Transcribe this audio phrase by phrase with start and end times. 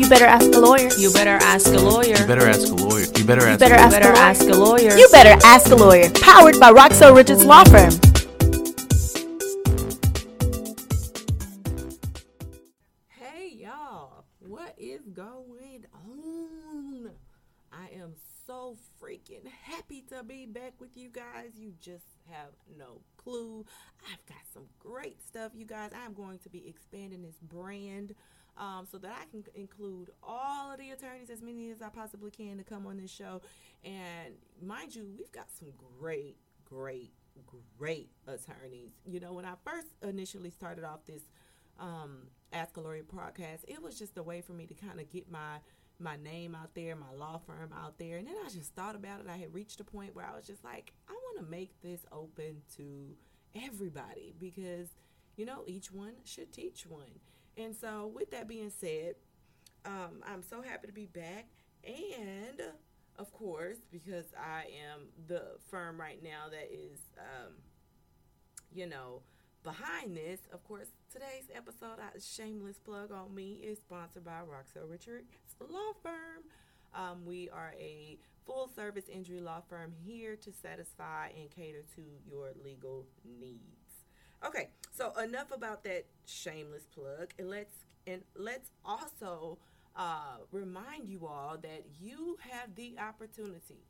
[0.00, 0.88] You better ask a lawyer.
[0.96, 2.16] You better ask a lawyer.
[2.16, 3.04] You better ask a lawyer.
[3.18, 3.60] You better ask.
[3.60, 4.96] better a ask You better ask a lawyer.
[4.96, 6.10] You better ask a lawyer.
[6.22, 7.90] Powered by Roxell Richards Law Firm.
[13.10, 17.10] Hey y'all, what is going on?
[17.70, 18.14] I am
[18.46, 21.50] so freaking happy to be back with you guys.
[21.58, 23.66] You just have no clue.
[24.10, 25.90] I've got some great stuff, you guys.
[25.94, 28.14] I'm going to be expanding this brand
[28.60, 32.30] um, so that I can include all of the attorneys, as many as I possibly
[32.30, 33.40] can, to come on this show.
[33.82, 35.68] And mind you, we've got some
[35.98, 36.36] great,
[36.68, 37.12] great,
[37.78, 38.90] great attorneys.
[39.06, 41.22] You know, when I first initially started off this
[41.80, 45.10] um, Ask a Lawyer podcast, it was just a way for me to kind of
[45.10, 45.58] get my
[46.02, 48.16] my name out there, my law firm out there.
[48.16, 49.26] And then I just thought about it.
[49.28, 52.06] I had reached a point where I was just like, I want to make this
[52.10, 53.14] open to
[53.54, 54.88] everybody because,
[55.36, 57.20] you know, each one should teach one.
[57.56, 59.14] And so, with that being said,
[59.84, 61.48] um, I'm so happy to be back.
[61.84, 62.62] And
[63.18, 67.52] of course, because I am the firm right now that is, um,
[68.72, 69.22] you know,
[69.62, 74.88] behind this, of course, today's episode, a shameless plug on me, is sponsored by Roxell
[74.88, 75.28] Richards
[75.60, 76.44] Law Firm.
[76.94, 82.02] Um, we are a full service injury law firm here to satisfy and cater to
[82.28, 83.06] your legal
[83.38, 83.79] needs.
[84.44, 89.58] Okay, so enough about that shameless plug, and let's and let's also
[89.94, 93.84] uh, remind you all that you have the opportunity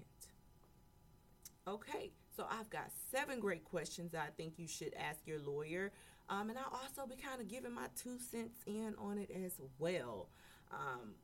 [1.68, 5.92] Okay, so I've got seven great questions I think you should ask your lawyer.
[6.28, 9.60] Um, and I'll also be kind of giving my two cents in on it as
[9.78, 10.28] well.
[10.72, 11.14] Um,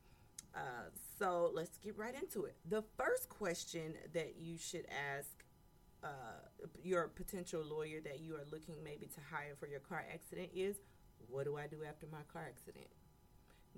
[0.55, 2.55] uh, so let's get right into it.
[2.69, 4.85] The first question that you should
[5.15, 5.29] ask
[6.03, 6.07] uh,
[6.83, 10.77] your potential lawyer that you are looking maybe to hire for your car accident is
[11.29, 12.87] what do I do after my car accident?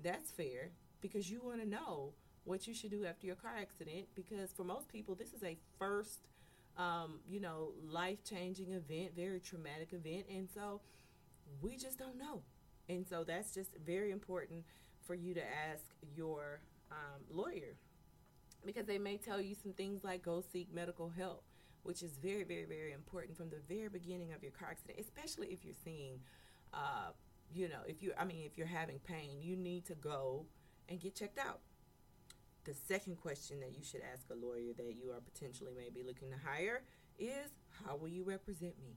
[0.02, 0.70] That's fair
[1.00, 2.12] because you want to know
[2.44, 5.56] what you should do after your car accident because for most people, this is a
[5.78, 6.20] first,
[6.76, 10.26] um, you know, life changing event, very traumatic event.
[10.30, 10.80] And so
[11.60, 12.42] we just don't know.
[12.88, 14.64] And so that's just very important
[15.06, 15.84] for you to ask
[16.14, 16.60] your
[16.90, 17.76] um, lawyer
[18.64, 21.44] because they may tell you some things like go seek medical help
[21.84, 25.48] which is very, very, very important from the very beginning of your car accident, especially
[25.48, 26.18] if you're seeing,
[26.72, 27.10] uh,
[27.52, 30.46] you know, if you, I mean, if you're having pain, you need to go
[30.88, 31.60] and get checked out.
[32.64, 36.30] The second question that you should ask a lawyer that you are potentially maybe looking
[36.30, 36.82] to hire
[37.18, 37.52] is,
[37.84, 38.96] how will you represent me?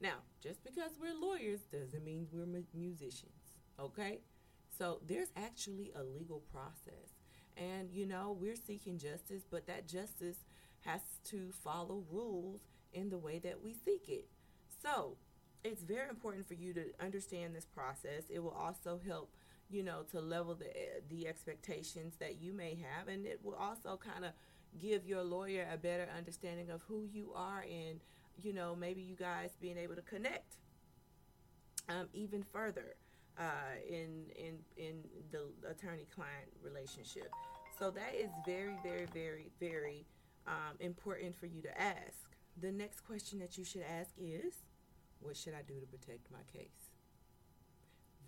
[0.00, 4.20] Now, just because we're lawyers doesn't mean we're musicians, okay?
[4.76, 7.14] So there's actually a legal process.
[7.56, 10.38] And, you know, we're seeking justice, but that justice
[10.80, 12.60] has to follow rules
[12.92, 14.26] in the way that we seek it.
[14.82, 15.16] So
[15.62, 18.24] it's very important for you to understand this process.
[18.28, 19.34] It will also help,
[19.70, 23.54] you know, to level the eh, the expectations that you may have, and it will
[23.54, 24.32] also kind of
[24.78, 28.00] give your lawyer a better understanding of who you are, and
[28.42, 30.56] you know, maybe you guys being able to connect
[31.88, 32.96] um, even further
[33.38, 37.30] uh, in in in the attorney-client relationship.
[37.78, 40.06] So that is very, very, very, very
[40.46, 42.30] um, important for you to ask.
[42.60, 44.54] The next question that you should ask is,
[45.20, 46.68] what should I do to protect my case?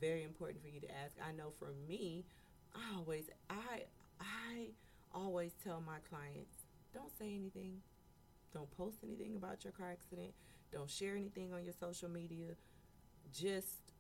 [0.01, 1.13] Very important for you to ask.
[1.27, 2.25] I know for me,
[2.75, 3.85] I always I
[4.21, 4.69] I
[5.15, 7.81] always tell my clients, don't say anything.
[8.53, 10.33] Don't post anything about your car accident.
[10.73, 12.55] Don't share anything on your social media.
[13.33, 13.93] Just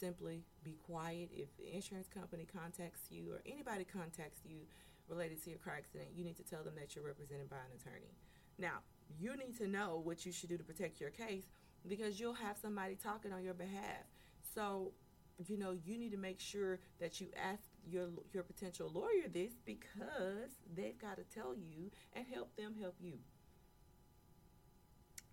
[0.00, 1.30] simply be quiet.
[1.32, 4.60] If the insurance company contacts you or anybody contacts you
[5.08, 7.80] related to your car accident, you need to tell them that you're represented by an
[7.80, 8.14] attorney.
[8.58, 8.80] Now,
[9.18, 11.44] you need to know what you should do to protect your case
[11.86, 14.04] because you'll have somebody talking on your behalf.
[14.54, 14.92] So,
[15.46, 19.52] you know, you need to make sure that you ask your your potential lawyer this
[19.64, 23.14] because they've got to tell you and help them help you.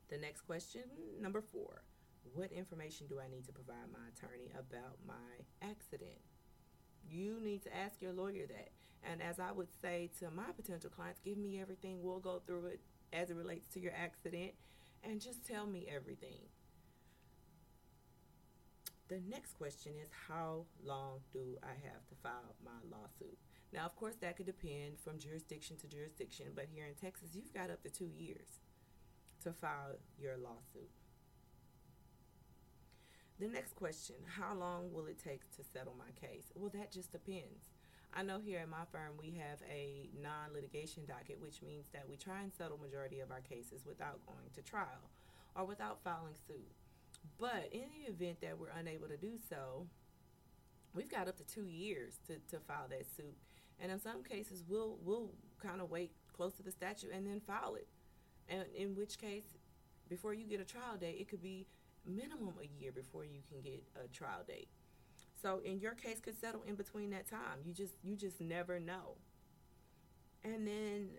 [0.10, 0.84] The next question,
[1.20, 1.82] number 4.
[2.34, 5.14] What information do I need to provide my attorney about my
[5.62, 6.20] accident?
[7.10, 8.70] You need to ask your lawyer that.
[9.04, 12.02] And as I would say to my potential clients, give me everything.
[12.02, 12.82] We'll go through it
[13.14, 14.52] as it relates to your accident
[15.04, 16.40] and just tell me everything.
[19.08, 23.38] The next question is how long do I have to file my lawsuit?
[23.72, 27.54] Now, of course, that could depend from jurisdiction to jurisdiction, but here in Texas, you've
[27.54, 28.60] got up to two years
[29.46, 30.90] to file your lawsuit.
[33.40, 36.52] The next question How long will it take to settle my case?
[36.56, 37.70] Well, that just depends.
[38.14, 42.16] I know here at my firm we have a non-litigation docket, which means that we
[42.16, 45.12] try and settle majority of our cases without going to trial
[45.56, 46.72] or without filing suit.
[47.40, 49.86] But in the event that we're unable to do so,
[50.94, 53.36] we've got up to two years to, to file that suit.
[53.80, 55.32] And in some cases, we'll we'll
[55.62, 57.88] kind of wait close to the statute and then file it.
[58.50, 59.46] And in which case,
[60.10, 61.66] before you get a trial date, it could be
[62.06, 64.70] minimum a year before you can get a trial date.
[65.42, 67.60] So in your case could settle in between that time.
[67.66, 69.18] You just you just never know.
[70.44, 71.10] And then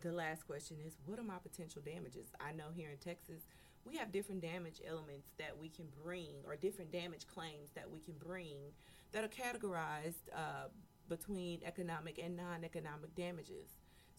[0.00, 2.28] the last question is what are my potential damages?
[2.40, 3.42] I know here in Texas
[3.84, 8.00] we have different damage elements that we can bring or different damage claims that we
[8.00, 8.72] can bring
[9.12, 10.68] that are categorized uh,
[11.08, 13.68] between economic and non-economic damages.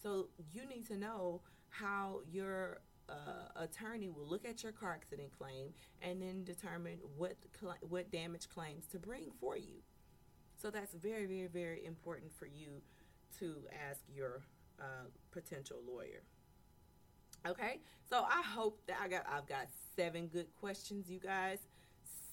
[0.06, 5.30] So you need to know how your uh, attorney will look at your car accident
[5.36, 5.70] claim
[6.00, 9.82] and then determine what cl- what damage claims to bring for you.
[10.62, 12.82] So that's very, very, very important for you
[13.40, 13.56] to
[13.90, 14.42] ask your
[14.80, 16.22] uh, potential lawyer.
[17.44, 19.66] Okay, so I hope that I got I've got
[19.96, 21.58] seven good questions, you guys.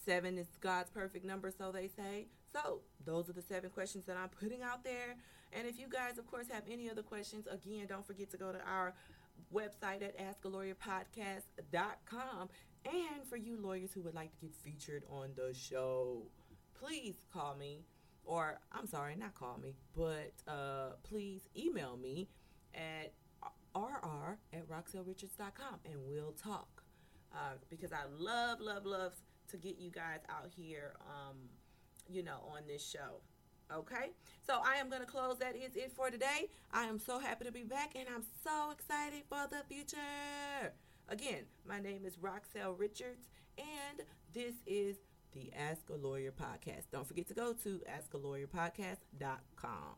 [0.05, 2.27] Seven is God's perfect number, so they say.
[2.53, 5.15] So those are the seven questions that I'm putting out there.
[5.51, 8.51] And if you guys, of course, have any other questions, again, don't forget to go
[8.51, 8.93] to our
[9.53, 12.49] website at askalawyerpodcast.com.
[12.85, 16.23] And for you lawyers who would like to get featured on the show,
[16.73, 17.85] please call me,
[18.25, 22.29] or I'm sorry, not call me, but uh, please email me
[22.73, 23.13] at
[23.75, 26.83] rr at roxellerichards.com and we'll talk.
[27.33, 29.13] Uh, because I love, love, love
[29.49, 31.37] to get you guys out here, um,
[32.09, 33.21] you know, on this show.
[33.73, 34.11] Okay,
[34.45, 35.37] so I am going to close.
[35.39, 36.49] That is it for today.
[36.71, 40.73] I am so happy to be back, and I'm so excited for the future.
[41.09, 44.01] Again, my name is Roxell Richards, and
[44.33, 44.97] this is
[45.33, 46.83] the Ask a Lawyer podcast.
[46.91, 49.95] Don't forget to go to askalawyerpodcast.com.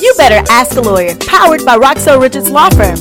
[0.00, 1.14] You better ask a lawyer.
[1.26, 2.96] Powered by Roxell Richards Law Firm.